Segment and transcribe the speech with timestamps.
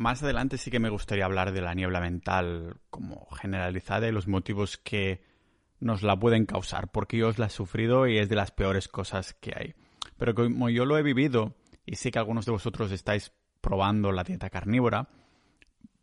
[0.00, 4.28] más adelante sí que me gustaría hablar de la niebla mental como generalizada y los
[4.28, 5.22] motivos que
[5.78, 8.88] nos la pueden causar, porque yo os la he sufrido y es de las peores
[8.88, 9.74] cosas que hay.
[10.16, 14.24] Pero como yo lo he vivido y sé que algunos de vosotros estáis probando la
[14.24, 15.10] dieta carnívora,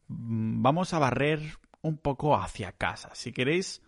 [0.10, 3.10] mm, vamos a barrer un poco hacia casa.
[3.16, 3.82] Si queréis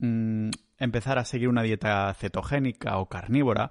[0.00, 3.70] mm, empezar a seguir una dieta cetogénica o carnívora,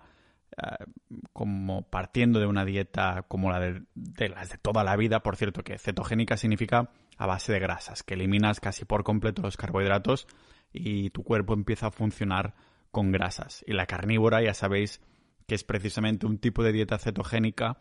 [1.34, 5.64] como partiendo de una dieta como la de, las de toda la vida, por cierto,
[5.64, 10.28] que cetogénica significa a base de grasas, que eliminas casi por completo los carbohidratos
[10.74, 12.55] y tu cuerpo empieza a funcionar
[12.91, 13.64] con grasas.
[13.68, 15.02] Y la carnívora ya sabéis
[15.47, 17.79] que es precisamente un tipo de dieta cetogénica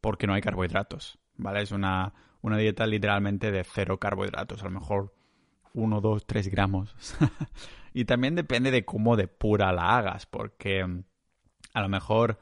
[0.00, 1.62] porque no hay carbohidratos, ¿vale?
[1.62, 2.12] Es una,
[2.42, 5.14] una dieta literalmente de cero carbohidratos, a lo mejor
[5.74, 6.94] 1, 2, 3 gramos.
[7.94, 11.04] y también depende de cómo de pura la hagas, porque
[11.76, 12.38] a lo mejor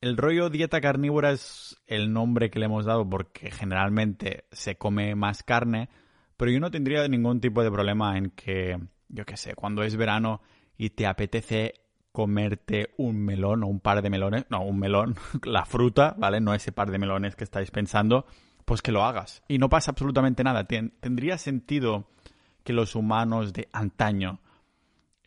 [0.00, 5.14] el rollo dieta carnívora es el nombre que le hemos dado porque generalmente se come
[5.14, 5.90] más carne,
[6.36, 9.94] pero yo no tendría ningún tipo de problema en que, yo qué sé, cuando es
[9.94, 10.40] verano
[10.76, 11.74] y te apetece
[12.10, 16.40] comerte un melón o un par de melones, no, un melón, la fruta, ¿vale?
[16.40, 18.26] No ese par de melones que estáis pensando,
[18.64, 19.44] pues que lo hagas.
[19.46, 20.64] Y no pasa absolutamente nada.
[20.64, 22.08] Tendría sentido
[22.64, 24.40] que los humanos de antaño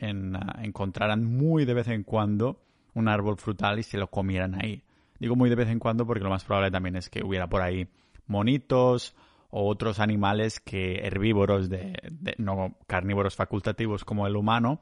[0.03, 2.61] en, uh, encontraran muy de vez en cuando
[2.93, 4.83] un árbol frutal y se lo comieran ahí.
[5.19, 7.61] Digo muy de vez en cuando porque lo más probable también es que hubiera por
[7.61, 7.87] ahí
[8.27, 9.15] monitos
[9.49, 11.95] o otros animales que herbívoros de,
[12.37, 14.79] no carnívoros facultativos como el humano,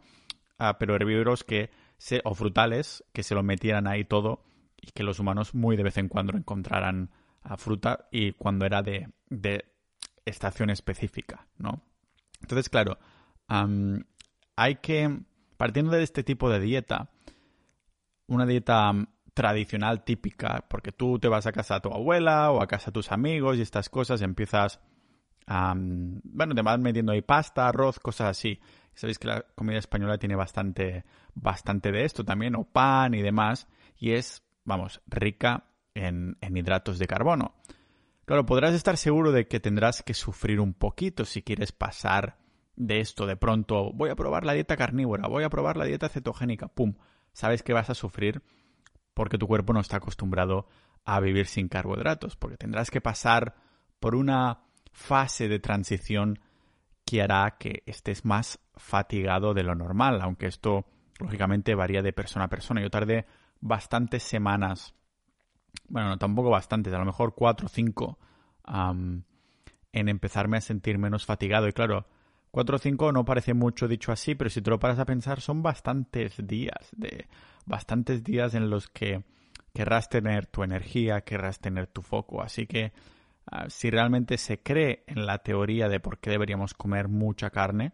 [0.60, 1.70] uh, pero herbívoros que
[2.24, 4.44] o frutales que se lo metieran ahí todo
[4.82, 7.12] y que los humanos muy de vez en cuando encontraran
[7.44, 9.66] a fruta y cuando era de, de
[10.26, 11.84] estación específica, ¿no?
[12.42, 12.98] Entonces, claro,
[14.62, 15.22] hay que,
[15.58, 17.10] partiendo de este tipo de dieta,
[18.28, 18.94] una dieta
[19.34, 22.92] tradicional típica, porque tú te vas a casa de tu abuela o a casa de
[22.92, 24.80] tus amigos y estas cosas, empiezas
[25.48, 28.60] a, bueno, te vas metiendo ahí pasta, arroz, cosas así.
[28.94, 33.68] Sabéis que la comida española tiene bastante, bastante de esto también, o pan y demás,
[33.98, 37.56] y es, vamos, rica en, en hidratos de carbono.
[38.26, 42.41] Claro, podrás estar seguro de que tendrás que sufrir un poquito si quieres pasar
[42.82, 43.92] de esto de pronto.
[43.94, 46.96] Voy a probar la dieta carnívora, voy a probar la dieta cetogénica, ¡pum!
[47.32, 48.42] Sabes que vas a sufrir
[49.14, 50.68] porque tu cuerpo no está acostumbrado
[51.06, 53.56] a vivir sin carbohidratos, porque tendrás que pasar
[54.00, 56.40] por una fase de transición
[57.06, 60.86] que hará que estés más fatigado de lo normal, aunque esto
[61.20, 62.82] lógicamente varía de persona a persona.
[62.82, 63.28] Yo tardé
[63.60, 64.96] bastantes semanas,
[65.88, 68.18] bueno, no, tampoco bastantes, a lo mejor cuatro o cinco,
[68.66, 71.68] en empezarme a sentir menos fatigado.
[71.68, 72.08] Y claro,
[72.52, 75.42] cuatro o cinco no parece mucho dicho así, pero si te lo paras a pensar,
[75.42, 77.28] son bastantes días, de
[77.66, 79.24] bastantes días en los que
[79.74, 82.42] querrás tener tu energía, querrás tener tu foco.
[82.42, 82.92] Así que
[83.50, 87.94] Ah, si realmente se cree en la teoría de por qué deberíamos comer mucha carne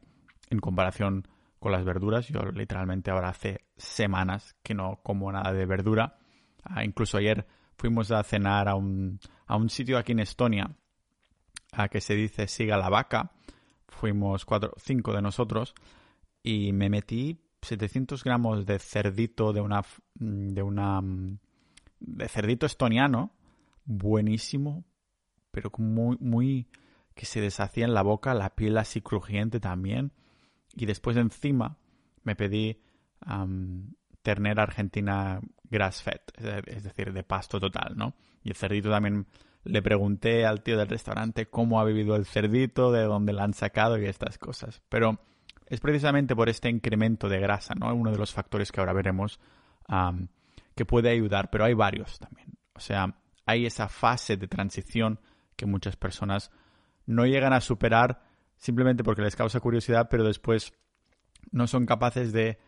[0.49, 1.27] en comparación
[1.59, 2.27] con las verduras.
[2.27, 6.17] Yo literalmente ahora hace semanas que no como nada de verdura.
[6.63, 7.47] Ah, incluso ayer
[7.77, 10.75] fuimos a cenar a un, a un sitio aquí en Estonia
[11.71, 13.31] a que se dice Siga la vaca.
[13.87, 15.73] Fuimos cuatro, cinco de nosotros
[16.43, 19.83] y me metí 700 gramos de cerdito de una
[20.15, 21.01] de una
[21.99, 23.31] de cerdito estoniano
[23.85, 24.85] buenísimo
[25.57, 26.67] pero muy, muy
[27.15, 30.13] que se deshacía en la boca, la piel así crujiente también.
[30.75, 31.79] Y después encima
[32.23, 32.79] me pedí
[34.21, 36.21] ternera argentina grass fed,
[36.67, 38.13] es decir, de pasto total, ¿no?
[38.43, 39.25] Y el cerdito también
[39.67, 43.53] le pregunté al tío del restaurante cómo ha vivido el cerdito, de dónde la han
[43.53, 44.81] sacado y estas cosas.
[44.89, 45.19] Pero
[45.67, 47.93] es precisamente por este incremento de grasa, ¿no?
[47.93, 49.39] Uno de los factores que ahora veremos
[50.75, 52.57] que puede ayudar, pero hay varios también.
[52.73, 55.19] O sea, hay esa fase de transición
[55.55, 56.51] que muchas personas
[57.05, 58.23] no llegan a superar
[58.57, 60.73] simplemente porque les causa curiosidad, pero después
[61.51, 62.59] no son capaces de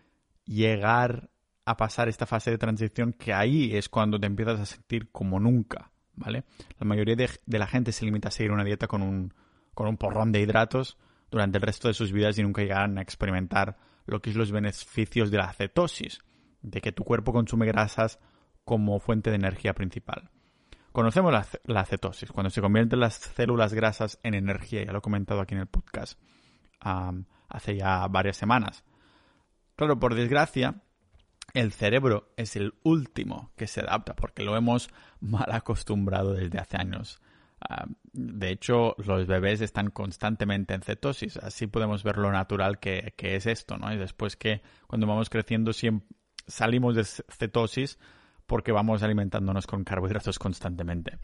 [0.46, 1.30] llegar
[1.66, 5.40] a pasar esta fase de transición que ahí es cuando te empiezas a sentir como
[5.40, 6.44] nunca, ¿vale?
[6.78, 9.34] La mayoría de, la gente se limita a seguir una dieta con un,
[9.74, 10.98] con un porrón de hidratos
[11.32, 14.52] durante el resto de sus vidas y nunca llegan a experimentar lo que es los
[14.52, 16.20] beneficios de la cetosis,
[16.62, 18.20] de que tu cuerpo consume grasas
[18.66, 20.30] como fuente de energía principal.
[20.92, 21.34] Conocemos
[21.64, 25.54] la, cetosis, cuando se convierten las células grasas en energía, ya lo he comentado aquí
[25.54, 26.20] en el podcast
[27.50, 28.84] hace ya varias semanas.
[29.76, 30.82] Claro, por desgracia,
[31.54, 36.78] el cerebro es el último que se adapta porque lo hemos mal acostumbrado desde hace
[36.78, 37.22] años.
[38.14, 43.46] de hecho, los bebés están constantemente en cetosis, así podemos ver lo natural que, es
[43.46, 43.94] esto, ¿no?
[43.94, 45.72] Y después que cuando vamos creciendo
[46.48, 48.00] salimos de cetosis
[48.48, 51.20] porque vamos alimentándonos con carbohidratos constantemente.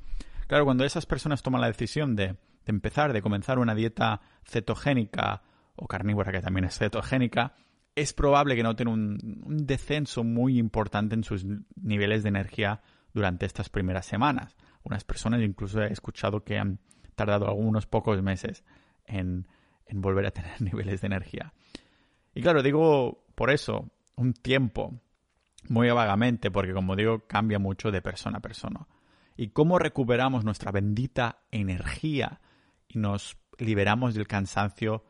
[0.47, 2.37] Claro, cuando esas personas toman la decisión de,
[2.67, 5.41] empezar, de comenzar una dieta cetogénica
[5.75, 7.55] o carnívora que también es cetogénica,
[7.95, 11.45] es probable que noten un, un descenso muy importante en sus
[11.75, 12.81] niveles de energía
[13.13, 14.55] durante estas primeras semanas.
[14.83, 16.79] Unas personas incluso he escuchado que han
[17.15, 18.63] tardado algunos pocos meses
[19.05, 19.47] en,
[19.87, 21.53] en volver a tener niveles de energía.
[22.33, 25.01] Y claro, digo por eso, un tiempo,
[25.67, 28.87] muy vagamente, porque como digo, cambia mucho de persona a persona.
[29.37, 32.41] Y cómo recuperamos nuestra bendita energía
[32.87, 35.03] y nos liberamos del cansancio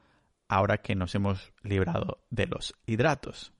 [0.47, 3.53] ahora que nos hemos librado de los hidratos.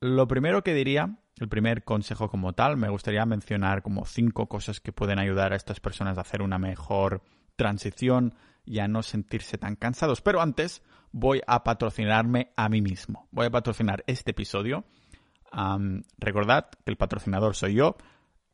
[0.00, 4.80] Lo primero que diría, el primer consejo como tal, me gustaría mencionar como cinco cosas
[4.80, 7.22] que pueden ayudar a estas personas a hacer una mejor
[7.56, 8.34] transición
[8.64, 10.20] y a no sentirse tan cansados.
[10.20, 10.82] Pero antes
[11.12, 13.28] voy a patrocinarme a mí mismo.
[13.30, 14.84] Voy a patrocinar este episodio.
[16.18, 17.96] recordad que el patrocinador soy yo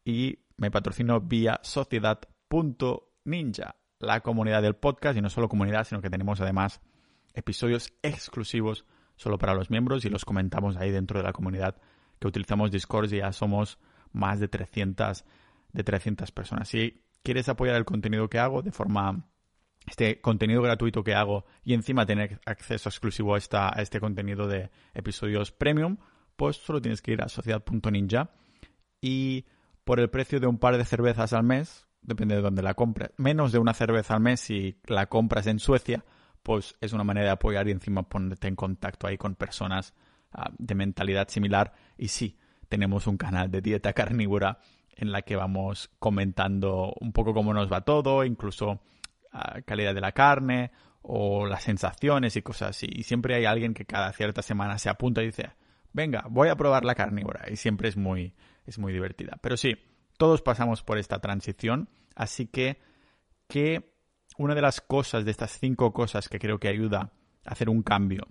[0.05, 6.11] y me patrocino vía sociedad.ninja, la comunidad del podcast y no solo comunidad, sino que
[6.11, 6.81] tenemos además
[7.35, 8.85] episodios exclusivos
[9.17, 11.77] solo para los miembros y los comentamos ahí dentro de la comunidad
[12.19, 13.79] que utilizamos Discord y ya somos
[14.13, 15.25] más de 300,
[15.73, 16.69] de 300 personas.
[16.69, 19.27] Si quieres apoyar el contenido que hago de forma
[19.87, 24.47] este contenido gratuito que hago y encima tener acceso exclusivo a, esta, a este contenido
[24.47, 25.99] de episodios premium,
[26.37, 28.31] pues solo tienes que ir a sociedad.ninja
[29.01, 29.47] y
[29.85, 33.11] por el precio de un par de cervezas al mes, depende de dónde la compres,
[33.17, 36.05] menos de una cerveza al mes si la compras en Suecia,
[36.43, 39.95] pues es una manera de apoyar y encima ponerte en contacto ahí con personas
[40.33, 41.75] ah, de mentalidad similar.
[41.99, 42.39] Y sí,
[42.69, 44.59] tenemos un canal de dieta carnívora
[44.97, 48.81] en la que vamos comentando un poco cómo nos va todo, incluso
[49.33, 52.87] uh, calidad de la carne o las sensaciones y cosas así.
[52.91, 55.53] Y siempre hay alguien que cada cierta semana se apunta y dice,
[55.93, 57.51] venga, voy a probar la carnívora.
[57.51, 58.35] Y siempre es muy,
[58.67, 59.39] es muy divertida.
[59.41, 59.77] Pero sí,
[60.21, 62.79] todos pasamos por esta transición, así que,
[63.49, 63.95] que
[64.37, 67.15] una de las cosas, de estas cinco cosas que creo que ayuda
[67.47, 68.29] a hacer un cambio,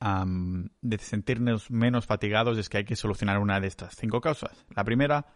[0.00, 4.64] de sentirnos menos fatigados, es que hay que solucionar una de estas cinco causas.
[4.68, 5.26] La primera,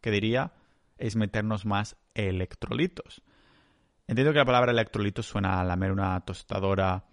[0.00, 0.52] que diría,
[0.96, 3.20] es meternos más electrolitos.
[4.06, 7.04] Entiendo que la palabra electrolitos suena a lamer una tostadora,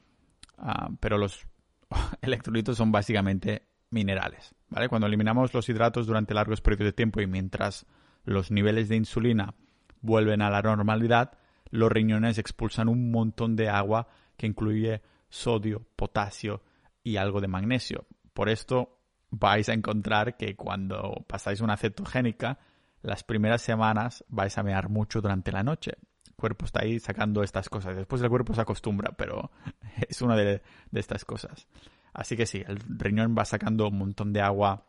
[0.59, 1.47] ah, pero los
[2.21, 4.53] electrolitos son básicamente minerales.
[4.89, 7.85] Cuando eliminamos los hidratos durante largos periodos de tiempo y mientras
[8.25, 9.55] los niveles de insulina
[10.01, 11.37] vuelven a la normalidad,
[11.69, 16.63] los riñones expulsan un montón de agua que incluye sodio, potasio
[17.03, 18.05] y algo de magnesio.
[18.33, 18.99] Por esto
[19.29, 22.59] vais a encontrar que cuando pasáis una cetogénica,
[23.01, 25.93] las primeras semanas vais a mear mucho durante la noche.
[26.27, 27.95] El cuerpo está ahí sacando estas cosas.
[27.95, 29.51] Después el cuerpo se acostumbra, pero
[30.07, 30.61] es una de
[30.93, 31.67] estas cosas.
[32.13, 34.85] Así que sí, el riñón va sacando un montón de agua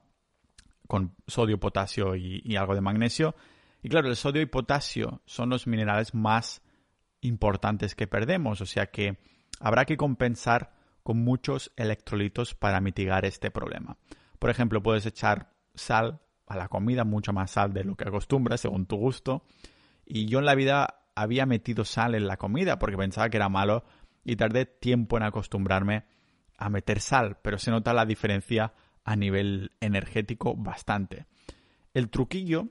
[0.86, 3.36] con sodio, potasio y, algo de magnesio.
[3.82, 6.62] Y claro, el sodio y potasio son los minerales más
[7.20, 9.18] importantes que perdemos, o sea que
[9.60, 10.72] habrá que compensar
[11.02, 13.96] con muchos electrolitos para mitigar este problema.
[14.38, 18.60] Por ejemplo, puedes echar sal a la comida, mucha más sal de lo que acostumbras,
[18.60, 19.44] según tu gusto.
[20.06, 23.48] Y yo en la vida había metido sal en la comida porque pensaba que era
[23.48, 23.84] malo
[24.24, 26.04] y tardé tiempo en acostumbrarme
[26.58, 28.74] a meter sal, pero se nota la diferencia
[29.04, 31.26] a nivel energético bastante.
[31.94, 32.68] El truquillo,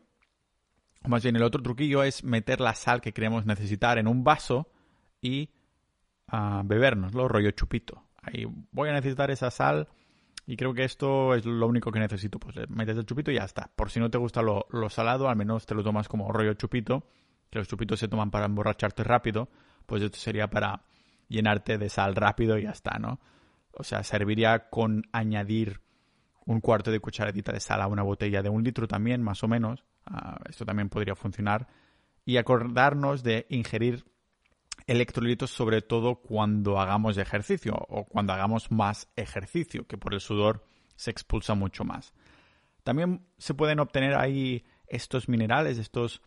[1.04, 4.24] o más bien el otro truquillo es meter la sal que queremos necesitar en un
[4.24, 4.70] vaso
[5.22, 5.50] y
[6.32, 8.04] uh, bebérnoslo, rollo chupito.
[8.22, 9.88] Ahí voy a necesitar esa sal
[10.46, 12.40] y creo que esto es lo único que necesito.
[12.40, 13.72] Pues metes el chupito y ya está.
[13.76, 16.54] Por si no te gusta lo, lo salado, al menos te lo tomas como rollo
[16.54, 17.04] chupito,
[17.50, 19.50] que los chupitos se toman para emborracharte rápido,
[19.86, 20.84] pues esto sería para
[21.30, 23.20] llenarte de sal rápido y ya está, ¿no?
[23.72, 25.82] O sea, serviría con añadir
[26.46, 29.48] un cuarto de cucharadita de sal a una botella de un litro también, más o
[29.48, 29.84] menos.
[30.06, 31.68] Ah, esto también podría funcionar.
[32.26, 34.06] Y acordarnos de ingerir
[34.88, 40.66] electrolitos sobre todo cuando hagamos ejercicio o cuando hagamos más ejercicio, que por el sudor
[40.96, 42.14] se expulsa mucho más.
[42.84, 46.22] También se pueden obtener ahí estos minerales, estos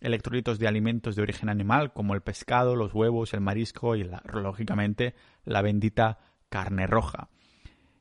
[0.00, 5.14] electrolitos de alimentos de origen animal, como el pescado, los huevos, el marisco y, lógicamente,
[5.44, 6.18] la bendita
[6.50, 7.30] carne roja.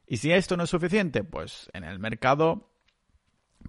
[0.05, 2.69] Y si esto no es suficiente, pues en el mercado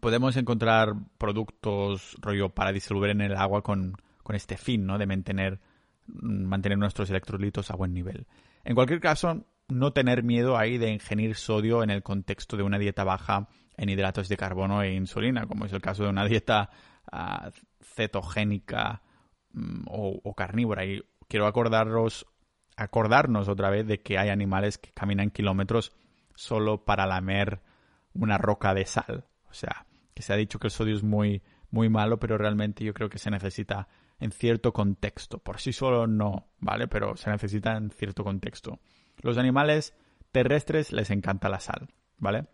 [0.01, 3.97] podemos encontrar productos rollo para disolver en el agua con,
[4.33, 4.97] este fin, ¿no?
[4.97, 5.61] De mantener,
[6.07, 8.29] mantener nuestros electrolitos a buen nivel.
[8.63, 12.79] En cualquier caso, no tener miedo ahí de ingerir sodio en el contexto de una
[12.79, 16.71] dieta baja en hidratos de carbono e insulina, como es el caso de una dieta
[17.11, 17.51] ah,
[17.83, 19.03] cetogénica
[19.53, 20.85] mm, o, o, carnívora.
[20.85, 22.25] Y quiero acordaros
[22.81, 25.93] acordarnos otra vez de que hay animales que caminan kilómetros
[26.35, 27.61] solo para lamer
[28.15, 29.27] una roca de sal.
[29.51, 32.83] O sea, que se ha dicho que el sodio es muy, muy malo, pero realmente
[32.83, 35.39] yo creo que se necesita en cierto contexto.
[35.39, 36.89] Por sí solo no, ¿vale?
[36.89, 38.81] Pero se necesita en cierto contexto.
[39.21, 39.95] Los animales
[40.33, 42.47] terrestres les encanta la sal, ¿vale?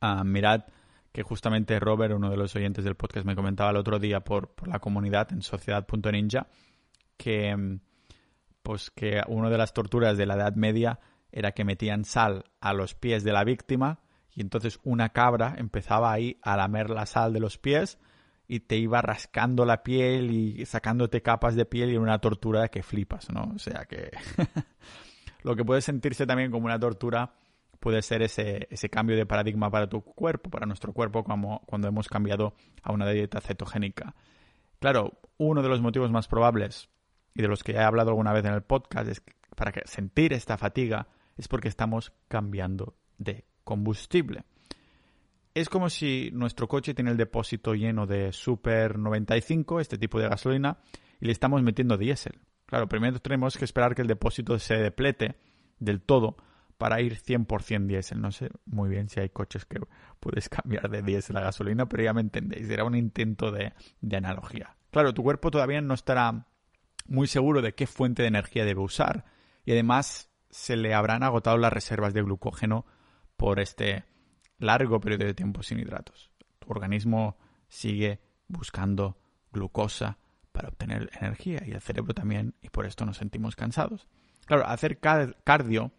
[0.00, 0.64] Ah, mirad
[1.10, 4.54] que justamente Robert, uno de los oyentes del podcast, me comentaba el otro día por,
[4.54, 6.48] por la comunidad en sociedad.ninja
[7.16, 7.80] que,
[8.68, 11.00] pues que una de las torturas de la Edad Media
[11.32, 14.00] era que metían sal a los pies de la víctima
[14.34, 17.98] y entonces una cabra empezaba ahí a lamer la sal de los pies
[18.46, 22.68] y te iba rascando la piel y sacándote capas de piel y era una tortura
[22.68, 23.52] que flipas, ¿no?
[23.54, 24.10] O sea que
[25.44, 27.32] lo que puede sentirse también como una tortura
[27.80, 31.88] puede ser ese, ese cambio de paradigma para tu cuerpo, para nuestro cuerpo, como cuando
[31.88, 34.14] hemos cambiado a una dieta cetogénica.
[34.78, 36.90] Claro, uno de los motivos más probables
[37.34, 39.72] y de los que ya he hablado alguna vez en el podcast es que para
[39.86, 44.44] sentir esta fatiga es porque estamos cambiando de combustible.
[45.54, 50.28] Es como si nuestro coche tiene el depósito lleno de Super 95, este tipo de
[50.28, 50.78] gasolina,
[51.20, 52.38] y le estamos metiendo diésel.
[52.66, 55.36] Claro, primero tenemos que esperar que el depósito se deplete
[55.78, 56.36] del todo
[56.76, 58.20] para ir 100% diésel.
[58.20, 59.80] No sé muy bien si hay coches que
[60.20, 62.70] puedes cambiar de diésel a gasolina, pero ya me entendéis.
[62.70, 64.76] Era un intento de, de analogía.
[64.90, 66.46] Claro, tu cuerpo todavía no estará
[67.08, 69.24] muy seguro de qué fuente de energía debe usar
[69.64, 72.86] y además se le habrán agotado las reservas de glucógeno
[73.36, 74.04] por este
[74.58, 76.30] largo periodo de tiempo sin hidratos.
[76.58, 77.36] Tu organismo
[77.68, 79.18] sigue buscando
[79.52, 80.18] glucosa
[80.52, 84.06] para obtener energía y el cerebro también y por esto nos sentimos cansados.
[84.46, 85.92] Claro, hacer cardio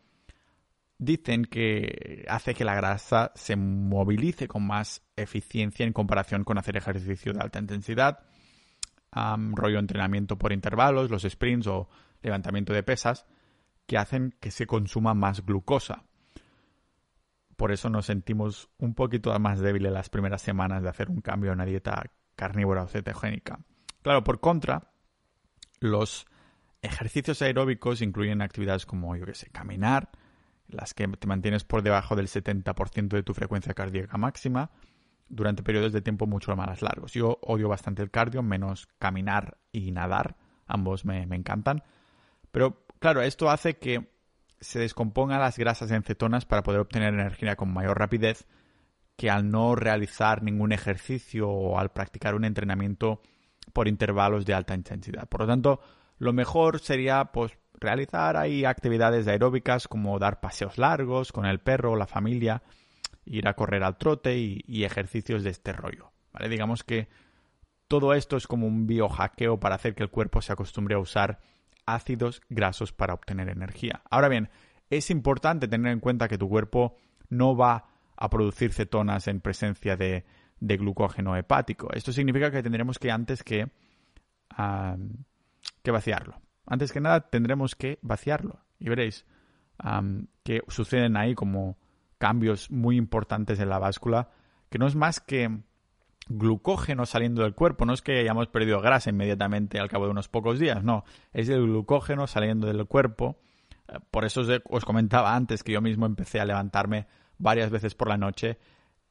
[0.97, 6.75] dicen que hace que la grasa se movilice con más eficiencia en comparación con hacer
[6.75, 8.19] ejercicio de alta intensidad,
[9.11, 11.89] rollo entrenamiento por intervalos, los sprints o
[12.21, 13.25] levantamiento de pesas,
[13.85, 16.05] que hacen que se consuma más glucosa.
[17.55, 21.51] Por eso nos sentimos un poquito más débiles las primeras semanas de hacer un cambio
[21.51, 22.03] en una dieta
[22.35, 23.59] carnívora o cetogénica.
[24.01, 24.91] Claro, por contra,
[25.79, 26.25] los
[26.81, 30.09] ejercicios aeróbicos incluyen actividades como, yo que sé, caminar,
[30.67, 34.71] las que te mantienes por debajo del 70% de tu frecuencia cardíaca máxima
[35.29, 37.13] durante periodos de tiempo mucho más largos.
[37.13, 40.35] Yo odio bastante el cardio, menos caminar y nadar,
[40.67, 41.83] ambos me, me encantan.
[42.51, 44.11] Pero Claro, esto hace que
[44.59, 48.45] se descompongan las grasas en cetonas para poder obtener energía con mayor rapidez
[49.15, 53.21] que al no realizar ningún ejercicio o al practicar un entrenamiento
[53.71, 55.29] por intervalos de alta intensidad.
[55.29, 55.79] Por lo tanto,
[56.17, 61.93] lo mejor sería pues realizar ahí actividades aeróbicas como dar paseos largos con el perro
[61.93, 62.63] o la familia,
[63.25, 66.11] ir a correr al trote y, ejercicios de este rollo.
[66.33, 66.49] ¿vale?
[66.49, 67.07] Digamos que
[67.87, 71.39] todo esto es como un biohackeo para hacer que el cuerpo se acostumbre a usar
[71.85, 74.01] ácidos grasos para obtener energía.
[74.09, 74.49] Ahora bien,
[74.89, 76.95] es importante tener en cuenta que tu cuerpo
[77.29, 77.85] no va
[78.15, 80.25] a producir cetonas en presencia de,
[80.59, 81.89] glucógeno hepático.
[81.93, 83.71] Esto significa que tendremos que antes que,
[85.81, 86.41] que vaciarlo.
[86.65, 88.59] Antes que nada tendremos que vaciarlo.
[88.77, 89.25] Y veréis
[90.43, 91.78] que suceden ahí como
[92.19, 94.29] cambios muy importantes en la báscula,
[94.69, 95.49] que no es más que
[96.27, 97.85] glucógeno saliendo del cuerpo.
[97.85, 101.03] No es que hayamos perdido grasa inmediatamente al cabo de unos pocos días, no.
[101.33, 103.39] Es el glucógeno saliendo del cuerpo.
[103.87, 107.07] Eh, por eso os, comentaba antes que yo mismo empecé a levantarme
[107.39, 108.59] varias veces por la noche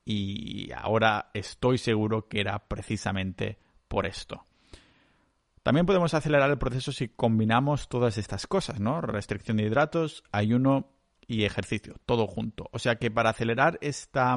[0.05, 4.47] y ahora estoy seguro que era precisamente por esto.
[5.63, 9.01] También podemos acelerar el proceso si combinamos todas estas cosas, ¿no?
[9.01, 10.98] Restricción de hidratos, ayuno
[11.29, 12.69] y ejercicio, todo junto.
[12.73, 14.37] O sea que para acelerar esta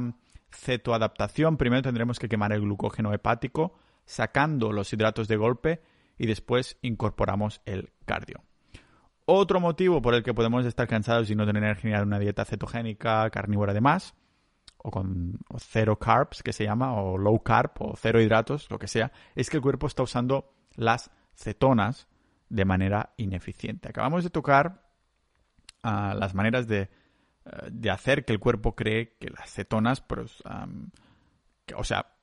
[0.51, 3.74] cetoadaptación, primero tendremos que quemar el glucógeno hepático
[4.05, 5.81] sacando los hidratos de golpe
[6.17, 8.43] y después incorporamos el cardio.
[9.25, 12.43] Otro motivo por el que podemos estar cansados y no tener energía en una dieta
[12.43, 14.13] cetogénica, carnívora además,
[14.77, 18.88] o con cero carbs, que se llama, o low carb, o cero hidratos, lo que
[18.88, 22.07] sea, es que el cuerpo está usando las cetonas
[22.50, 23.88] de manera ineficiente.
[23.88, 24.90] Acabamos de tocar
[25.83, 26.89] las maneras de
[27.71, 30.43] de hacer que el cuerpo cree que las cetonas, pues,
[31.75, 32.13] o sea,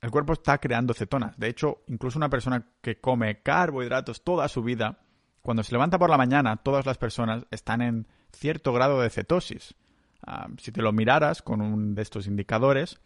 [0.00, 1.38] el cuerpo está creando cetonas.
[1.38, 4.98] De hecho, incluso una persona que come carbohidratos toda su vida,
[5.42, 9.74] cuando se levanta por la mañana, todas las personas están en cierto grado de cetosis.
[10.58, 12.98] si te lo miraras con un de estos indicadores,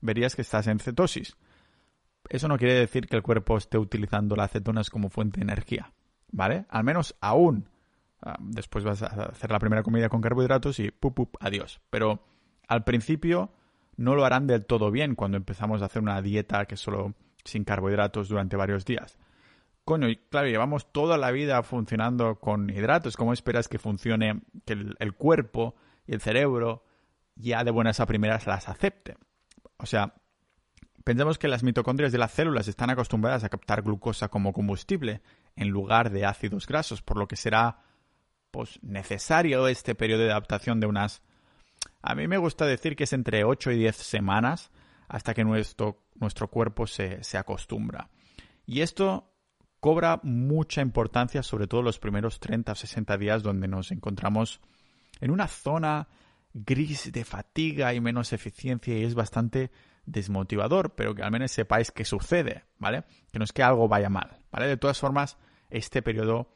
[0.00, 1.36] verías que estás en cetosis.
[2.28, 5.92] Eso no quiere decir que el cuerpo esté utilizando las cetonas como fuente de energía,
[6.30, 6.66] ¿vale?
[6.68, 7.68] Al menos aún
[8.40, 11.80] después vas a hacer la primera comida con carbohidratos y pup, pup, adiós.
[11.90, 12.22] Pero
[12.68, 13.50] al principio
[13.96, 17.64] no lo harán del todo bien cuando empezamos a hacer una dieta que solo sin
[17.64, 19.18] carbohidratos durante varios días.
[19.84, 23.16] Coño, y claro, llevamos toda la vida funcionando con hidratos.
[23.16, 26.84] ¿Cómo esperas que funcione, que el, el cuerpo y el cerebro
[27.36, 29.16] ya de buenas a primeras las acepte?
[29.76, 30.14] O sea,
[31.06, 35.22] Pensemos que las mitocondrias de las células están acostumbradas a captar glucosa como combustible
[35.54, 37.78] en lugar de ácidos grasos, por lo que será
[38.50, 41.22] pues, necesario este periodo de adaptación de unas...
[42.02, 44.70] A mí me gusta decir que es entre 8 y 10 semanas
[45.08, 48.10] hasta que nuestro, nuestro cuerpo se, se acostumbra.
[48.64, 49.32] Y esto
[49.80, 54.60] cobra mucha importancia, sobre todo los primeros 30 o 60 días donde nos encontramos
[55.20, 56.08] en una zona
[56.52, 59.70] gris de fatiga y menos eficiencia y es bastante
[60.06, 63.04] desmotivador, pero que al menos sepáis qué sucede, ¿vale?
[63.30, 64.66] Que no es que algo vaya mal, ¿vale?
[64.66, 65.36] De todas formas,
[65.68, 66.48] este periodo,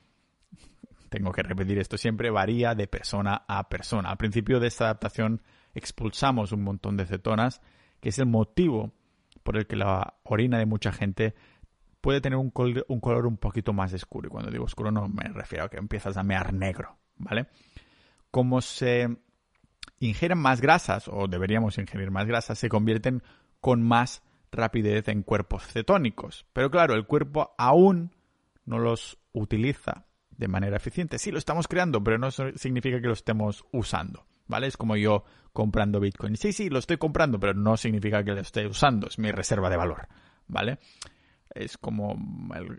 [1.10, 4.10] tengo que repetir esto siempre, varía de persona a persona.
[4.10, 5.42] Al principio de esta adaptación
[5.74, 7.60] expulsamos un montón de cetonas,
[8.00, 8.92] que es el motivo
[9.42, 11.34] por el que la orina de mucha gente
[12.00, 12.52] puede tener un,
[12.88, 14.28] un color un poquito más oscuro.
[14.28, 17.48] Y cuando digo oscuro no me refiero a que empiezas a mear negro, ¿vale?
[18.30, 19.08] Como se
[19.98, 23.22] ingieren más grasas, o deberíamos ingerir más grasas, se convierten
[23.60, 26.46] con más rapidez en cuerpos cetónicos.
[26.52, 28.14] Pero claro, el cuerpo aún
[28.64, 30.06] no los utiliza
[30.40, 31.18] de manera eficiente.
[31.18, 34.24] Sí, lo estamos creando, pero no significa que lo estemos usando.
[34.48, 34.66] ¿Vale?
[34.66, 36.36] Es como yo comprando Bitcoin.
[36.36, 39.06] Sí, sí, lo estoy comprando, pero no significa que lo esté usando.
[39.06, 40.08] Es mi reserva de valor.
[40.48, 40.78] ¿Vale?
[41.54, 42.16] Es como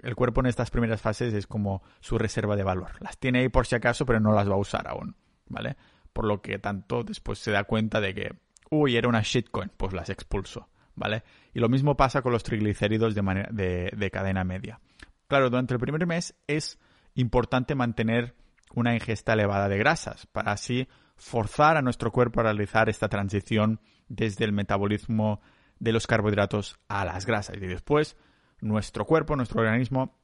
[0.03, 2.93] el, cuerpo en estas primeras fases es como su reserva de valor.
[2.99, 5.15] Las tiene ahí por si acaso, pero no las va a usar aún.
[5.47, 5.77] ¿Vale?
[6.11, 8.33] Por lo que tanto después se da cuenta de que,
[8.71, 10.67] uy, era una shitcoin, pues las expulso.
[10.95, 11.23] ¿Vale?
[11.53, 14.81] Y lo mismo pasa con los triglicéridos de, manera, de cadena media.
[15.27, 16.79] Claro, durante el primer mes es
[17.15, 18.35] importante mantener
[18.73, 23.79] una ingesta elevada de grasas para así forzar a nuestro cuerpo a realizar esta transición
[24.07, 25.41] desde el metabolismo
[25.79, 27.57] de los carbohidratos a las grasas.
[27.57, 28.17] Y después
[28.59, 30.17] nuestro cuerpo, nuestro organismo,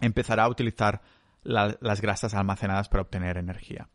[0.00, 1.02] empezará a utilizar
[1.42, 3.88] la, las grasas almacenadas para obtener energía.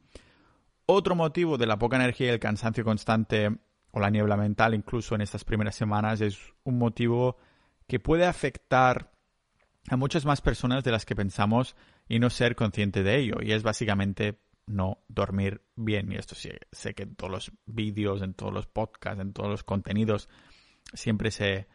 [0.85, 3.49] Otro motivo de la poca energía y el cansancio constante
[3.91, 7.37] o la niebla mental incluso en estas primeras semanas es un motivo
[7.87, 9.11] que puede afectar
[9.89, 11.75] a muchas más personas de las que pensamos
[12.11, 13.37] y no ser consciente de ello.
[13.41, 16.11] Y es básicamente no dormir bien.
[16.11, 19.49] Y esto sí, sé que en todos los vídeos, en todos los podcasts, en todos
[19.49, 20.27] los contenidos,
[20.93, 21.69] siempre se,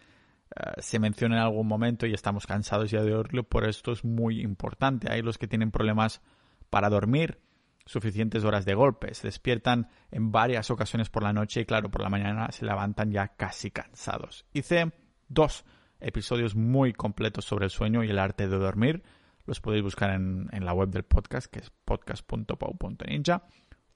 [0.54, 3.44] uh, se menciona en algún momento y estamos cansados ya de oírlo.
[3.44, 5.10] Por esto es muy importante.
[5.10, 6.20] Hay los que tienen problemas
[6.68, 7.40] para dormir
[7.86, 9.14] suficientes horas de golpe.
[9.14, 13.10] Se despiertan en varias ocasiones por la noche y claro, por la mañana se levantan
[13.10, 14.44] ya casi cansados.
[14.52, 14.92] Hice
[15.28, 15.64] dos
[15.98, 19.02] episodios muy completos sobre el sueño y el arte de dormir.
[19.46, 23.42] Los podéis buscar en, en la web del podcast, que es podcast.pau.ninja,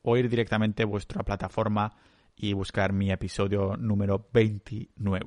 [0.03, 1.93] o ir directamente a vuestra plataforma
[2.37, 5.27] y buscar mi episodio número 29.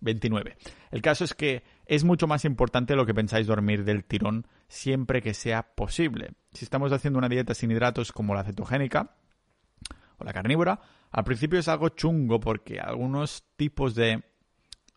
[0.00, 0.56] 29.
[0.90, 5.22] El caso es que es mucho más importante lo que pensáis dormir del tirón siempre
[5.22, 6.32] que sea posible.
[6.52, 9.14] Si estamos haciendo una dieta sin hidratos como la cetogénica
[10.18, 14.24] o la carnívora, al principio es algo chungo porque algunos tipos de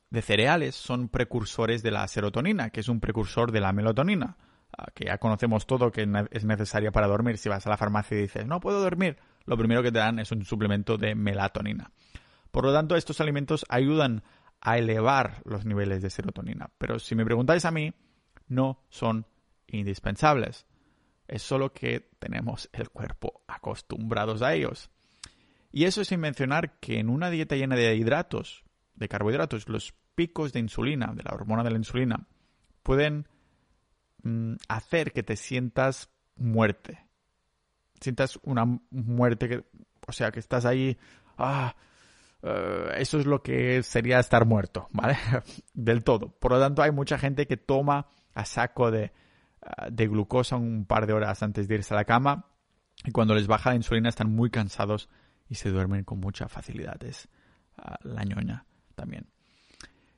[0.10, 4.38] de cereales son precursores de la serotonina, que es un precursor de la melatonina,
[4.94, 7.38] que ya conocemos todo que es necesaria para dormir.
[7.38, 10.20] Si vas a la farmacia y dices, no puedo dormir, lo primero que te dan
[10.20, 11.92] es un suplemento de melatonina.
[12.52, 14.24] Por lo tanto, estos alimentos ayudan
[14.62, 16.72] a elevar los niveles de serotonina.
[16.78, 17.94] Pero si me preguntáis a mí,
[18.48, 19.28] no son
[19.68, 20.66] indispensables.
[21.28, 24.90] Es solo que tenemos el cuerpo acostumbrados a ellos.
[25.72, 28.64] Y eso sin mencionar que en una dieta llena de hidratos,
[28.96, 32.28] de carbohidratos, los picos de insulina, de la hormona de la insulina,
[32.82, 33.28] pueden
[34.26, 37.06] mm, hacer que te sientas muerte.
[38.02, 39.64] Sientas una muerte que,
[40.08, 40.98] o sea, que estás ahí,
[41.38, 41.76] ah,
[42.44, 45.18] uh, eso es lo que sería estar muerto, ¿vale?
[45.74, 46.38] Del todo.
[46.40, 49.14] Por lo tanto, hay mucha gente que toma a saco de,
[49.62, 52.48] uh, de glucosa un par de horas antes de irse a la cama
[53.06, 55.10] y cuando les baja la insulina están muy cansados
[55.48, 57.02] y se duermen con mucha facilidad.
[57.04, 57.30] Es
[57.78, 59.30] uh, la ñoña también.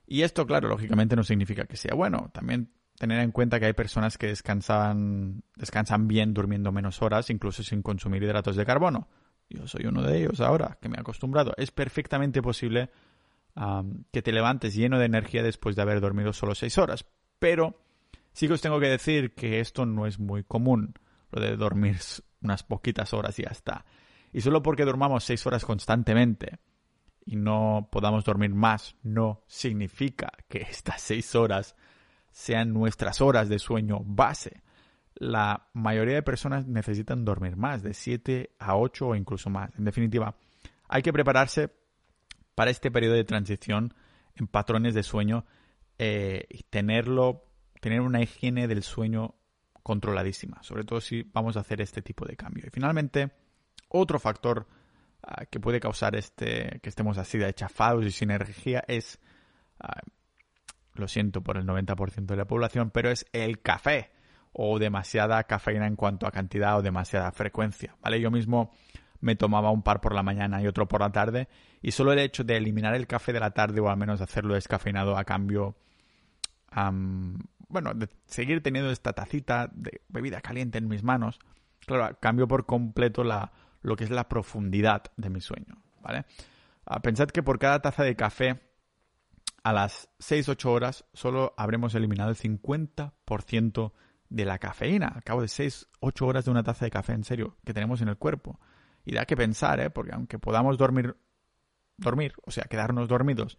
[0.08, 2.32] Y esto, claro, lógicamente no significa que sea bueno.
[2.34, 7.63] También tener en cuenta que hay personas que descansan, descansan bien durmiendo menos horas, incluso
[7.63, 9.07] sin consumir hidratos de carbono.
[9.49, 11.53] Yo soy uno de ellos ahora, que me he acostumbrado.
[11.57, 12.89] Es perfectamente posible
[14.12, 17.05] que te levantes lleno de energía después de haber dormido solo seis horas.
[17.39, 17.79] Pero
[18.33, 20.93] sí que os tengo que decir que esto no es muy común,
[21.31, 21.97] lo de dormir
[22.41, 23.86] unas poquitas horas y ya está.
[24.31, 26.60] Y solo porque dormamos seis horas constantemente
[27.25, 31.75] y no podamos dormir más no significa que estas seis horas
[32.38, 34.62] sean nuestras horas de sueño base.
[35.15, 39.71] La mayoría de personas necesitan dormir más, de 7 a 8 o incluso más.
[39.76, 40.36] En definitiva,
[40.88, 41.73] hay que prepararse
[42.54, 43.95] para este periodo de transición
[44.36, 45.45] en patrones de sueño
[45.97, 47.43] eh, y tenerlo,
[47.82, 49.34] tener una higiene del sueño
[49.82, 52.65] controladísima, sobre todo si vamos a hacer este tipo de cambio.
[52.67, 53.32] Y finalmente,
[53.89, 54.67] otro factor
[55.50, 59.19] que puede causar este que estemos así de chafados y sin energía es
[60.99, 64.12] lo siento por el 90% de la población, pero es el café
[64.53, 68.19] o demasiada cafeína en cuanto a cantidad o demasiada frecuencia, ¿vale?
[68.19, 68.71] Yo mismo
[69.19, 71.47] me tomaba un par por la mañana y otro por la tarde
[71.81, 74.53] y solo el hecho de eliminar el café de la tarde o al menos hacerlo
[74.53, 75.75] descafeinado a cambio
[77.69, 81.39] bueno, de seguir teniendo esta tacita de bebida caliente en mis manos,
[81.86, 86.25] claro, cambio por completo la, lo que es la profundidad de mi sueño, ¿vale?
[86.86, 88.62] Ah, pensad que por cada taza de café
[89.67, 93.91] a las 6-8 horas solo habremos eliminado el 50%
[94.30, 97.58] de la cafeína al cabo de 6-8 horas de una taza de café, en serio,
[97.65, 98.62] que tenemos en el cuerpo.
[99.03, 99.89] Y da que pensar, ¿eh?
[99.89, 101.17] Porque aunque podamos dormir,
[101.97, 103.58] dormir, o sea, quedarnos dormidos,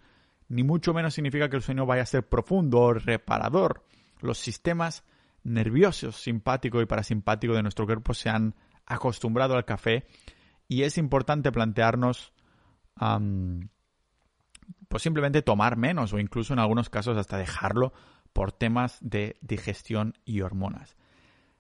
[0.49, 3.85] ni mucho menos significa que el sueño vaya a ser profundo o reparador.
[4.23, 5.05] Los sistemas
[5.42, 8.55] nerviosos, simpático y parasimpático de nuestro cuerpo se han
[8.87, 10.07] acostumbrado al café
[10.68, 12.33] y es importante plantearnos
[14.88, 17.92] pues simplemente tomar menos o incluso en algunos casos hasta dejarlo
[18.33, 20.96] por temas de digestión y hormonas.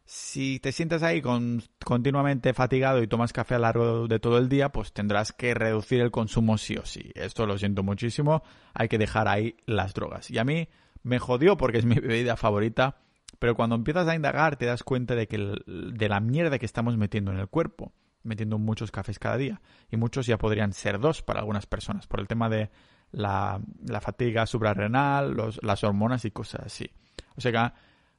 [0.04, 4.38] Si te sientes ahí con, continuamente fatigado y tomas café a lo largo de todo
[4.38, 7.12] el día, pues tendrás que reducir el consumo sí o sí.
[7.14, 10.30] Esto lo siento muchísimo, hay que dejar ahí las drogas.
[10.30, 10.68] Y a mí
[11.02, 12.96] me jodió porque es mi bebida favorita,
[13.38, 15.36] pero cuando empiezas a indagar te das cuenta de que
[15.66, 19.60] de la mierda que estamos metiendo en el cuerpo, metiendo muchos cafés cada día.
[19.90, 22.70] Y muchos ya podrían ser dos para algunas personas, por el tema de
[23.12, 23.60] la,
[24.00, 26.90] fatiga suprarrenal, las hormonas y cosas así.
[27.36, 27.74] O sea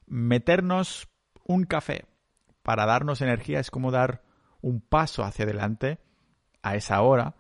[0.06, 1.08] meternos
[1.46, 2.06] un café
[2.64, 4.24] para darnos energía es como dar
[4.62, 6.00] un paso hacia adelante
[6.62, 7.36] a esa hora,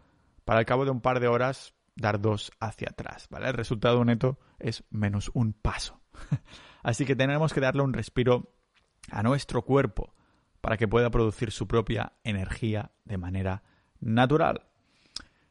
[0.45, 3.47] para al cabo de un par de horas dar dos hacia atrás, ¿vale?
[3.47, 6.01] El resultado neto es menos un paso.
[6.83, 8.55] Así que tenemos que darle un respiro
[9.11, 10.15] a nuestro cuerpo
[10.61, 13.63] para que pueda producir su propia energía de manera
[13.99, 14.65] natural.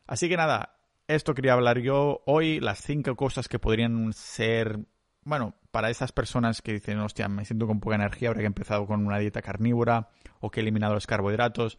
[0.06, 0.77] Así que nada,
[1.08, 4.80] esto quería hablar yo hoy, las cinco cosas que podrían ser
[5.28, 8.86] bueno, para esas personas que dicen, hostia, me siento con poca energía, habría que empezado
[8.86, 10.08] con una dieta carnívora
[10.40, 11.78] o que he eliminado los carbohidratos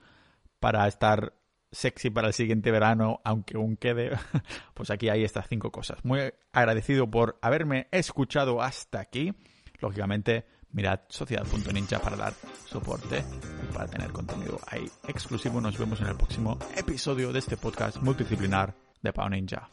[0.60, 1.34] para estar
[1.72, 4.12] sexy para el siguiente verano, aunque aún quede,
[4.76, 5.98] pues aquí hay estas cinco cosas.
[6.04, 9.34] Muy agradecido por haberme escuchado hasta aquí.
[9.80, 12.34] Lógicamente, mirad sociedad.ninja para dar
[12.68, 13.24] soporte
[13.64, 15.60] y para tener contenido ahí exclusivo.
[15.60, 19.68] Nos vemos en el próximo episodio de este podcast multidisciplinar de Pau Ninja.